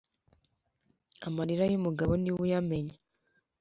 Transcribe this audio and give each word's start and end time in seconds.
Amarira 1.27 1.63
y’umugabo 1.67 2.11
niwe 2.17 2.39
uya 2.45 2.59
menya 2.69 2.97